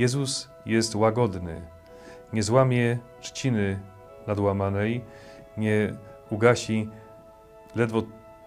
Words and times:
Jezus 0.00 0.50
jest 0.66 0.94
łagodny, 0.94 1.62
nie 2.32 2.42
złamie 2.42 2.98
trzciny 3.20 3.80
nadłamanej, 4.26 5.04
nie 5.56 5.94
ugasi 6.30 6.88
ledwo 7.76 8.02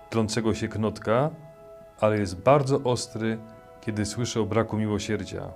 tlącego 0.10 0.54
się 0.54 0.68
knotka, 0.68 1.30
ale 2.00 2.18
jest 2.20 2.42
bardzo 2.42 2.84
ostry, 2.84 3.38
kiedy 3.82 4.06
słyszy 4.06 4.40
o 4.40 4.46
braku 4.46 4.78
miłosierdzia. 4.78 5.52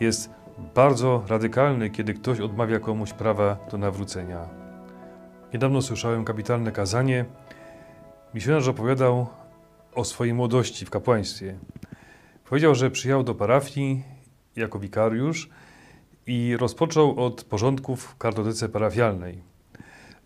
Jest 0.00 0.30
bardzo 0.74 1.22
radykalny, 1.28 1.90
kiedy 1.90 2.14
ktoś 2.14 2.40
odmawia 2.40 2.80
komuś 2.80 3.12
prawa 3.12 3.56
do 3.70 3.78
nawrócenia. 3.78 4.48
Niedawno 5.52 5.82
słyszałem 5.82 6.24
kapitalne 6.24 6.72
kazanie. 6.72 7.24
Misjonarz 8.34 8.68
opowiadał 8.68 9.26
o 9.94 10.04
swojej 10.04 10.34
młodości 10.34 10.86
w 10.86 10.90
kapłaństwie. 10.90 11.58
Powiedział, 12.48 12.74
że 12.74 12.90
przyjechał 12.90 13.22
do 13.22 13.34
parafii 13.34 14.13
jako 14.56 14.78
wikariusz 14.78 15.48
i 16.26 16.56
rozpoczął 16.56 17.24
od 17.24 17.44
porządków 17.44 18.02
w 18.02 18.16
kartotece 18.16 18.68
parafialnej. 18.68 19.42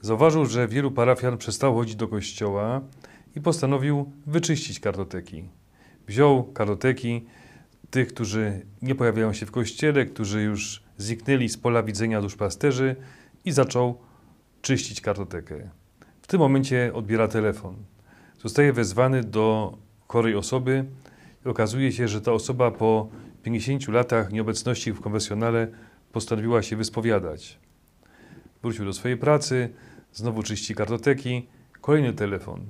Zauważył, 0.01 0.47
że 0.47 0.69
wielu 0.69 0.91
parafian 0.91 1.39
przestało 1.39 1.75
chodzić 1.75 1.97
do 1.97 2.09
kościoła 2.09 2.81
i 3.37 3.41
postanowił 3.41 4.13
wyczyścić 4.27 4.81
kartoteki. 4.81 5.45
Wziął 6.07 6.45
kartoteki 6.45 7.27
tych, 7.91 8.09
którzy 8.09 8.67
nie 8.83 8.95
pojawiają 8.95 9.33
się 9.33 9.47
w 9.47 9.51
kościele, 9.51 10.07
którzy 10.07 10.43
już 10.43 10.83
zniknęli 10.97 11.49
z 11.49 11.57
pola 11.57 11.83
widzenia 11.83 12.21
duszpasterzy 12.21 12.97
i 13.45 13.53
zaczął 13.53 13.99
czyścić 14.63 15.01
kartotekę. 15.01 15.71
W 16.23 16.27
tym 16.27 16.41
momencie 16.41 16.91
odbiera 16.95 17.29
telefon. 17.29 17.77
Zostaje 18.43 18.73
wezwany 18.73 19.25
do 19.25 19.79
chorej 20.09 20.35
osoby 20.35 20.85
i 21.47 21.49
okazuje 21.49 21.93
się, 21.93 22.09
że 22.09 22.21
ta 22.21 22.33
osoba 22.33 22.71
po 22.71 23.09
50 23.43 23.89
latach 23.89 24.33
nieobecności 24.33 24.93
w 24.93 25.01
konfesjonale 25.01 25.69
postanowiła 26.13 26.63
się 26.63 26.77
wyspowiadać. 26.77 27.59
Wrócił 28.63 28.85
do 28.85 28.93
swojej 28.93 29.17
pracy, 29.17 29.73
znowu 30.13 30.43
czyści 30.43 30.75
kartoteki, 30.75 31.47
kolejny 31.81 32.13
telefon. 32.13 32.61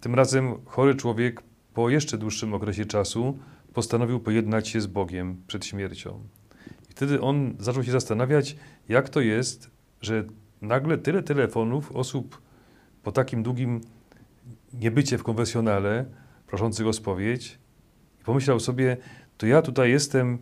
Tym 0.00 0.14
razem 0.14 0.54
chory 0.64 0.94
człowiek 0.94 1.42
po 1.74 1.90
jeszcze 1.90 2.18
dłuższym 2.18 2.54
okresie 2.54 2.84
czasu 2.84 3.38
postanowił 3.72 4.20
pojednać 4.20 4.68
się 4.68 4.80
z 4.80 4.86
Bogiem 4.86 5.42
przed 5.46 5.66
śmiercią. 5.66 6.20
I 6.90 6.92
wtedy 6.92 7.20
on 7.20 7.56
zaczął 7.58 7.84
się 7.84 7.92
zastanawiać, 7.92 8.56
jak 8.88 9.08
to 9.08 9.20
jest, 9.20 9.70
że 10.00 10.24
nagle 10.62 10.98
tyle 10.98 11.22
telefonów 11.22 11.92
osób 11.92 12.40
po 13.02 13.12
takim 13.12 13.42
długim 13.42 13.80
niebycie 14.74 15.18
w 15.18 15.22
konfesjonale, 15.22 16.04
proszących 16.46 16.86
o 16.86 16.92
spowiedź, 16.92 17.58
i 18.20 18.24
pomyślał 18.24 18.60
sobie, 18.60 18.96
to 19.38 19.46
ja 19.46 19.62
tutaj 19.62 19.90
jestem 19.90 20.38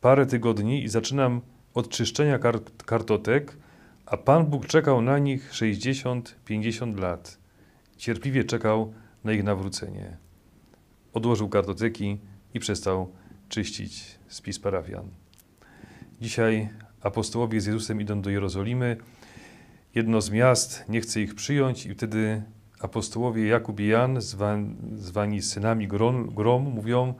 parę 0.00 0.26
tygodni 0.26 0.84
i 0.84 0.88
zaczynam 0.88 1.40
od 1.74 1.88
czyszczenia 1.88 2.38
kart 2.38 2.82
kartotek, 2.82 3.56
a 4.06 4.16
Pan 4.16 4.46
Bóg 4.46 4.66
czekał 4.66 5.02
na 5.02 5.18
nich 5.18 5.52
60-50 5.52 6.98
lat. 6.98 7.38
Cierpliwie 7.96 8.44
czekał 8.44 8.92
na 9.24 9.32
ich 9.32 9.44
nawrócenie. 9.44 10.16
Odłożył 11.12 11.48
kartoteki 11.48 12.18
i 12.54 12.60
przestał 12.60 13.12
czyścić 13.48 14.18
spis 14.28 14.58
parafian. 14.58 15.08
Dzisiaj 16.20 16.68
apostołowie 17.00 17.60
z 17.60 17.66
Jezusem 17.66 18.00
idą 18.00 18.22
do 18.22 18.30
Jerozolimy. 18.30 18.96
Jedno 19.94 20.20
z 20.20 20.30
miast 20.30 20.84
nie 20.88 21.00
chce 21.00 21.20
ich 21.20 21.34
przyjąć 21.34 21.86
i 21.86 21.94
wtedy 21.94 22.42
apostołowie 22.80 23.46
Jakub 23.46 23.80
i 23.80 23.86
Jan, 23.86 24.18
zwani, 24.94 25.42
synami 25.42 25.88
gromu, 25.88 26.70
mówią 26.70 27.14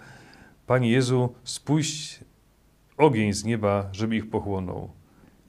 Panie 0.67 0.91
Jezu, 0.91 1.35
spuść 1.45 2.21
ogień 2.97 3.33
z 3.33 3.45
nieba, 3.45 3.89
żeby 3.93 4.17
ich 4.17 4.31
pochłonął. 4.31 4.91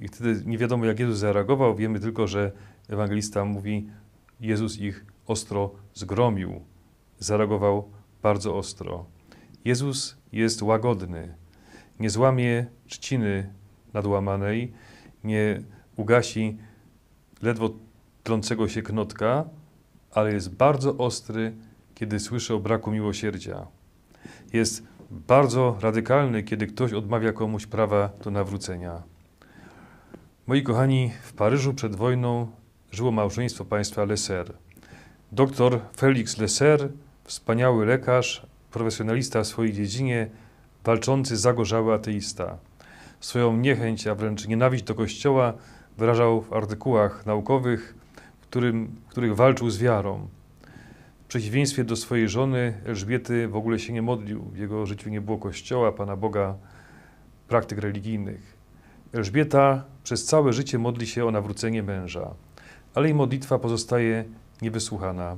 I 0.01 0.07
wtedy 0.07 0.43
nie 0.45 0.57
wiadomo, 0.57 0.85
jak 0.85 0.99
Jezus 0.99 1.17
zareagował. 1.17 1.75
Wiemy 1.75 1.99
tylko, 1.99 2.27
że 2.27 2.51
ewangelista 2.89 3.45
mówi, 3.45 3.89
Jezus 4.39 4.77
ich 4.79 5.05
ostro 5.27 5.71
zgromił. 5.93 6.61
Zareagował 7.19 7.89
bardzo 8.23 8.57
ostro. 8.57 9.05
Jezus 9.65 10.17
jest 10.31 10.61
łagodny. 10.61 11.35
Nie 11.99 12.09
złamie 12.09 12.65
trzciny 12.87 13.53
nadłamanej, 13.93 14.73
nie 15.23 15.61
ugasi 15.95 16.57
ledwo 17.41 17.69
tlącego 18.23 18.67
się 18.67 18.81
knotka, 18.81 19.49
ale 20.11 20.33
jest 20.33 20.55
bardzo 20.55 20.97
ostry, 20.97 21.53
kiedy 21.95 22.19
słyszy 22.19 22.53
o 22.53 22.59
braku 22.59 22.91
miłosierdzia. 22.91 23.67
Jest 24.53 24.83
bardzo 25.11 25.77
radykalny, 25.81 26.43
kiedy 26.43 26.67
ktoś 26.67 26.93
odmawia 26.93 27.33
komuś 27.33 27.65
prawa 27.65 28.09
do 28.23 28.31
nawrócenia. 28.31 29.03
Moi 30.47 30.63
kochani, 30.63 31.11
w 31.23 31.33
Paryżu 31.33 31.73
przed 31.73 31.95
wojną 31.95 32.47
żyło 32.91 33.11
małżeństwo 33.11 33.65
państwa 33.65 34.05
Lesser. 34.05 34.53
Doktor 35.31 35.79
Felix 35.97 36.37
Lesser, 36.37 36.89
wspaniały 37.23 37.85
lekarz, 37.85 38.45
profesjonalista 38.71 39.43
w 39.43 39.47
swojej 39.47 39.73
dziedzinie, 39.73 40.29
walczący 40.83 41.37
zagorzały 41.37 41.93
ateista. 41.93 42.57
Swoją 43.19 43.57
niechęć, 43.57 44.07
a 44.07 44.15
wręcz 44.15 44.47
nienawiść 44.47 44.83
do 44.83 44.95
Kościoła 44.95 45.53
wyrażał 45.97 46.41
w 46.41 46.53
artykułach 46.53 47.25
naukowych, 47.25 47.95
którym, 48.41 48.95
w 49.07 49.09
których 49.09 49.35
walczył 49.35 49.69
z 49.69 49.77
wiarą. 49.77 50.27
Przeciwieństwie 51.27 51.83
do 51.83 51.95
swojej 51.95 52.29
żony 52.29 52.73
Elżbiety 52.85 53.47
w 53.47 53.55
ogóle 53.55 53.79
się 53.79 53.93
nie 53.93 54.01
modlił. 54.01 54.41
W 54.53 54.57
jego 54.57 54.85
życiu 54.85 55.09
nie 55.09 55.21
było 55.21 55.37
Kościoła, 55.37 55.91
Pana 55.91 56.15
Boga, 56.15 56.55
praktyk 57.47 57.79
religijnych. 57.79 58.57
Elżbieta 59.13 59.85
przez 60.03 60.25
całe 60.25 60.53
życie 60.53 60.79
modli 60.79 61.07
się 61.07 61.25
o 61.25 61.31
nawrócenie 61.31 61.83
męża, 61.83 62.33
ale 62.95 63.07
jej 63.07 63.15
modlitwa 63.15 63.59
pozostaje 63.59 64.25
niewysłuchana. 64.61 65.37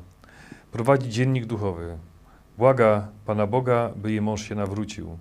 Prowadzi 0.72 1.10
dziennik 1.10 1.46
duchowy. 1.46 1.98
Błaga 2.58 3.08
Pana 3.26 3.48
Boga, 3.48 3.92
by 3.96 4.12
jej 4.12 4.22
mąż 4.22 4.50
się 4.50 4.56
nawrócił. 4.56 5.18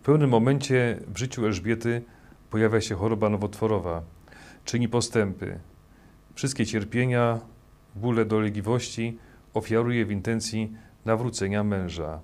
W 0.00 0.04
pewnym 0.04 0.30
momencie 0.30 0.98
w 1.14 1.18
życiu 1.18 1.46
Elżbiety 1.46 2.02
pojawia 2.50 2.80
się 2.80 2.94
choroba 2.94 3.28
nowotworowa. 3.28 4.02
Czyni 4.64 4.88
postępy. 4.88 5.58
Wszystkie 6.34 6.66
cierpienia, 6.66 7.40
bóle, 7.94 8.24
dolegliwości 8.24 9.18
ofiaruje 9.58 10.06
w 10.06 10.10
intencji 10.10 10.72
nawrócenia 11.04 11.64
męża. 11.64 12.20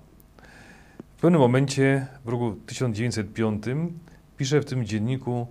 W 1.17 1.21
pewnym 1.21 1.41
momencie, 1.41 2.07
w 2.25 2.29
roku 2.29 2.55
1905, 2.65 3.63
pisze 4.37 4.61
w 4.61 4.65
tym 4.65 4.85
dzienniku: 4.85 5.47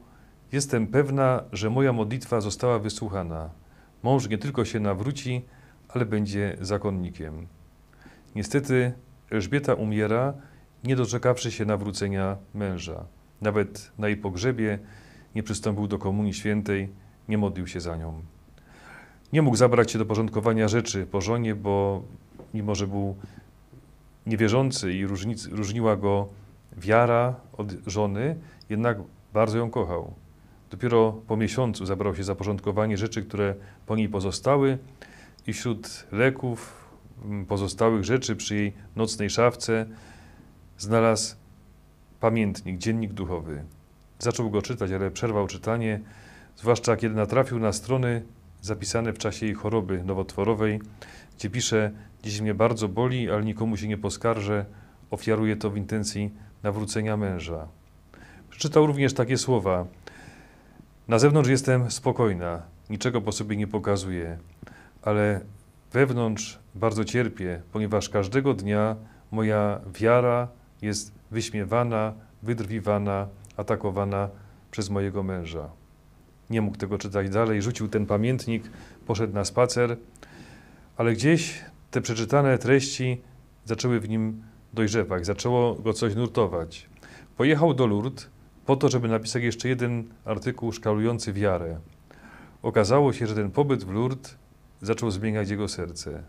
Jestem 0.52 0.86
pewna, 0.86 1.44
że 1.52 1.70
moja 1.70 1.92
modlitwa 1.92 2.40
została 2.40 2.78
wysłuchana. 2.78 3.50
Mąż 4.02 4.28
nie 4.28 4.38
tylko 4.38 4.64
się 4.64 4.80
nawróci, 4.80 5.42
ale 5.88 6.06
będzie 6.06 6.56
zakonnikiem. 6.60 7.46
Niestety 8.34 8.92
Elżbieta 9.30 9.74
umiera, 9.74 10.34
nie 10.84 10.96
doczekawszy 10.96 11.52
się 11.52 11.64
nawrócenia 11.64 12.36
męża. 12.54 13.04
Nawet 13.40 13.92
na 13.98 14.08
jej 14.08 14.16
pogrzebie 14.16 14.78
nie 15.34 15.42
przystąpił 15.42 15.86
do 15.86 15.98
Komunii 15.98 16.34
Świętej, 16.34 16.88
nie 17.28 17.38
modlił 17.38 17.66
się 17.66 17.80
za 17.80 17.96
nią. 17.96 18.22
Nie 19.32 19.42
mógł 19.42 19.56
zabrać 19.56 19.90
się 19.90 19.98
do 19.98 20.06
porządkowania 20.06 20.68
rzeczy 20.68 21.06
po 21.06 21.20
żonie, 21.20 21.54
bo 21.54 22.02
mimo, 22.54 22.74
że 22.74 22.86
był 22.86 23.16
niewierzący 24.26 24.92
i 24.92 25.06
różnic, 25.06 25.46
różniła 25.46 25.96
go 25.96 26.28
wiara 26.76 27.34
od 27.56 27.72
żony, 27.86 28.36
jednak 28.68 28.98
bardzo 29.32 29.58
ją 29.58 29.70
kochał. 29.70 30.14
Dopiero 30.70 31.12
po 31.26 31.36
miesiącu 31.36 31.86
zabrał 31.86 32.14
się 32.14 32.24
za 32.24 32.34
porządkowanie 32.34 32.96
rzeczy, 32.96 33.22
które 33.22 33.54
po 33.86 33.96
niej 33.96 34.08
pozostały 34.08 34.78
i 35.46 35.52
wśród 35.52 36.06
leków, 36.12 36.84
pozostałych 37.48 38.04
rzeczy 38.04 38.36
przy 38.36 38.54
jej 38.54 38.72
nocnej 38.96 39.30
szafce 39.30 39.86
znalazł 40.78 41.36
pamiętnik, 42.20 42.78
dziennik 42.78 43.12
duchowy. 43.12 43.64
Zaczął 44.18 44.50
go 44.50 44.62
czytać, 44.62 44.92
ale 44.92 45.10
przerwał 45.10 45.46
czytanie, 45.46 46.00
zwłaszcza 46.56 46.96
kiedy 46.96 47.14
natrafił 47.14 47.58
na 47.58 47.72
strony 47.72 48.22
zapisane 48.64 49.12
w 49.12 49.18
czasie 49.18 49.46
jej 49.46 49.54
choroby 49.54 50.04
nowotworowej, 50.04 50.80
gdzie 51.38 51.50
pisze: 51.50 51.90
Dziś 52.22 52.40
mnie 52.40 52.54
bardzo 52.54 52.88
boli, 52.88 53.30
ale 53.30 53.44
nikomu 53.44 53.76
się 53.76 53.88
nie 53.88 53.98
poskarżę, 53.98 54.64
ofiaruję 55.10 55.56
to 55.56 55.70
w 55.70 55.76
intencji 55.76 56.30
nawrócenia 56.62 57.16
męża. 57.16 57.68
Przeczytał 58.50 58.86
również 58.86 59.14
takie 59.14 59.38
słowa: 59.38 59.86
Na 61.08 61.18
zewnątrz 61.18 61.50
jestem 61.50 61.90
spokojna, 61.90 62.62
niczego 62.90 63.20
po 63.20 63.32
sobie 63.32 63.56
nie 63.56 63.66
pokazuję, 63.66 64.38
ale 65.02 65.40
wewnątrz 65.92 66.58
bardzo 66.74 67.04
cierpię, 67.04 67.62
ponieważ 67.72 68.08
każdego 68.08 68.54
dnia 68.54 68.96
moja 69.30 69.80
wiara 70.00 70.48
jest 70.82 71.12
wyśmiewana, 71.30 72.12
wydrwiwana, 72.42 73.28
atakowana 73.56 74.28
przez 74.70 74.90
mojego 74.90 75.22
męża. 75.22 75.83
Nie 76.50 76.62
mógł 76.62 76.76
tego 76.76 76.98
czytać 76.98 77.30
dalej, 77.30 77.62
rzucił 77.62 77.88
ten 77.88 78.06
pamiętnik, 78.06 78.70
poszedł 79.06 79.34
na 79.34 79.44
spacer, 79.44 79.96
ale 80.96 81.12
gdzieś 81.12 81.64
te 81.90 82.00
przeczytane 82.00 82.58
treści 82.58 83.20
zaczęły 83.64 84.00
w 84.00 84.08
nim 84.08 84.42
dojrzewać, 84.72 85.26
zaczęło 85.26 85.74
go 85.74 85.92
coś 85.92 86.14
nurtować. 86.14 86.88
Pojechał 87.36 87.74
do 87.74 87.86
Lourdes, 87.86 88.28
po 88.66 88.76
to, 88.76 88.88
żeby 88.88 89.08
napisać 89.08 89.42
jeszcze 89.42 89.68
jeden 89.68 90.04
artykuł 90.24 90.72
szkalujący 90.72 91.32
wiarę. 91.32 91.78
Okazało 92.62 93.12
się, 93.12 93.26
że 93.26 93.34
ten 93.34 93.50
pobyt 93.50 93.84
w 93.84 93.90
Lourdes 93.90 94.36
zaczął 94.82 95.10
zmieniać 95.10 95.50
jego 95.50 95.68
serce. 95.68 96.22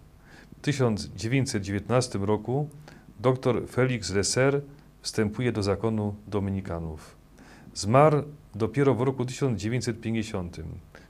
W 0.57 0.61
1919 0.61 2.19
roku 2.19 2.69
dr 3.19 3.67
Felix 3.67 4.11
Lesser 4.11 4.61
wstępuje 5.01 5.51
do 5.51 5.63
zakonu 5.63 6.15
dominikanów. 6.27 7.15
Zmarł 7.75 8.23
dopiero 8.55 8.95
w 8.95 9.01
roku 9.01 9.25
1950. 9.25 10.57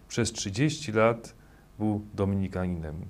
Przez 0.08 0.32
30 0.32 0.92
lat 0.92 1.36
był 1.80 2.06
dominikaninem. 2.14 3.06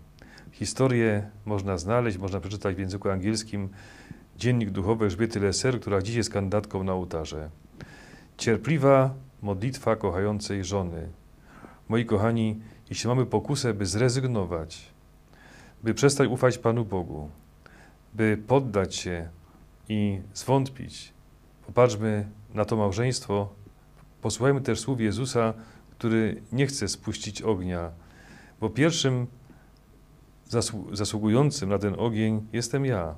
Historię 0.51 1.29
można 1.45 1.77
znaleźć, 1.77 2.17
można 2.17 2.39
przeczytać 2.39 2.75
w 2.75 2.79
języku 2.79 3.09
angielskim 3.09 3.69
Dziennik 4.37 4.69
duchowy 4.69 5.05
Elżbiety 5.05 5.39
Lesser, 5.39 5.79
która 5.79 6.01
dziś 6.01 6.15
jest 6.15 6.29
kandydatką 6.29 6.83
na 6.83 6.93
ołtarze. 6.93 7.49
Cierpliwa 8.37 9.13
modlitwa 9.41 9.95
kochającej 9.95 10.63
żony. 10.63 11.09
Moi 11.89 12.05
kochani, 12.05 12.61
jeśli 12.89 13.07
mamy 13.07 13.25
pokusę, 13.25 13.73
by 13.73 13.85
zrezygnować, 13.85 14.91
by 15.83 15.93
przestać 15.93 16.29
ufać 16.29 16.57
Panu 16.57 16.85
Bogu, 16.85 17.29
by 18.13 18.37
poddać 18.47 18.95
się 18.95 19.29
i 19.89 20.21
zwątpić, 20.33 21.13
popatrzmy 21.65 22.29
na 22.53 22.65
to 22.65 22.75
małżeństwo, 22.75 23.49
posłuchajmy 24.21 24.61
też 24.61 24.79
słów 24.79 25.01
Jezusa, 25.01 25.53
który 25.91 26.41
nie 26.51 26.67
chce 26.67 26.87
spuścić 26.87 27.41
ognia, 27.41 27.91
bo 28.59 28.69
pierwszym 28.69 29.27
zasłu- 30.49 30.95
zasługującym 30.95 31.69
na 31.69 31.79
ten 31.79 31.95
ogień 31.97 32.47
jestem 32.53 32.85
ja. 32.85 33.15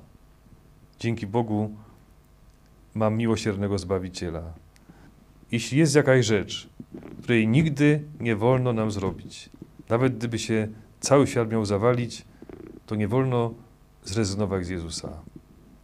Dzięki 0.98 1.26
Bogu 1.26 1.76
mam 2.94 3.16
miłosiernego 3.16 3.78
Zbawiciela. 3.78 4.52
Jeśli 5.52 5.78
jest 5.78 5.94
jakaś 5.94 6.26
rzecz, 6.26 6.68
której 7.22 7.48
nigdy 7.48 8.02
nie 8.20 8.36
wolno 8.36 8.72
nam 8.72 8.90
zrobić, 8.90 9.50
nawet 9.88 10.16
gdyby 10.16 10.38
się 10.38 10.68
cały 11.00 11.26
świat 11.26 11.50
miał 11.50 11.64
zawalić, 11.64 12.24
to 12.86 12.94
nie 12.94 13.08
wolno 13.08 13.54
zrezygnować 14.04 14.66
z 14.66 14.68
Jezusa. 14.68 15.22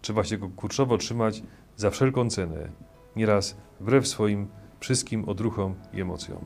Trzeba 0.03 0.25
się 0.25 0.39
go 0.39 0.49
kurczowo 0.49 0.99
trzymać 0.99 1.43
za 1.77 1.91
wszelką 1.91 2.31
cenę, 2.31 2.69
nieraz 3.17 3.57
wbrew 3.81 4.09
swoim 4.09 4.49
wszystkim 4.81 5.29
odruchom 5.29 5.75
i 5.93 6.01
emocjom. 6.01 6.39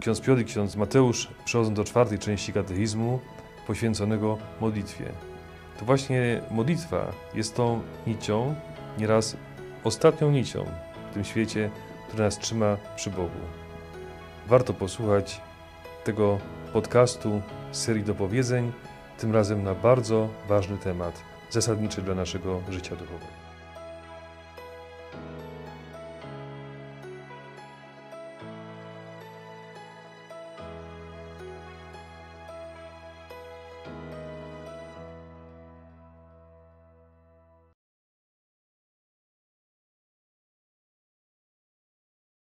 Ksiądz 0.00 0.20
Piotr 0.20 0.42
i 0.42 0.44
ksiądz 0.44 0.76
Mateusz 0.76 1.28
przechodzą 1.44 1.74
do 1.74 1.84
czwartej 1.84 2.18
części 2.18 2.52
katechizmu 2.52 3.20
poświęconego 3.66 4.38
modlitwie. 4.60 5.04
To 5.78 5.84
właśnie 5.84 6.40
modlitwa 6.50 7.12
jest 7.34 7.56
tą 7.56 7.80
nicią, 8.06 8.54
nieraz 8.98 9.36
ostatnią 9.84 10.30
nicią 10.30 10.64
w 11.10 11.14
tym 11.14 11.24
świecie, 11.24 11.70
która 12.08 12.24
nas 12.24 12.38
trzyma 12.38 12.76
przy 12.96 13.10
Bogu. 13.10 13.40
Warto 14.48 14.74
posłuchać 14.74 15.40
tego 16.04 16.38
podcastu 16.72 17.42
serii 17.72 18.04
dopowiedzeń, 18.04 18.72
tym 19.18 19.32
razem 19.32 19.62
na 19.62 19.74
bardzo 19.74 20.28
ważny 20.48 20.78
temat, 20.78 21.22
zasadniczy 21.50 22.02
dla 22.02 22.14
naszego 22.14 22.60
życia 22.70 22.96
duchowego. 22.96 23.41